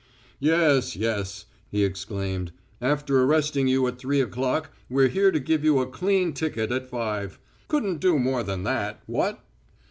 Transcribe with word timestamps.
"Yes 0.39 0.95
yes," 0.95 1.45
he 1.69 1.83
exclaimed. 1.83 2.51
"After 2.81 3.21
arresting 3.21 3.67
you 3.67 3.85
at 3.85 3.99
three 3.99 4.19
o'clock 4.19 4.71
we're 4.89 5.09
here 5.09 5.29
to 5.31 5.39
give 5.39 5.63
you 5.63 5.77
a 5.77 5.85
clean 5.85 6.33
ticket 6.33 6.71
at 6.71 6.89
five. 6.89 7.37
Couldn't 7.67 7.99
do 8.01 8.17
more 8.17 8.41
than 8.41 8.63
that 8.63 9.03
what? 9.05 9.43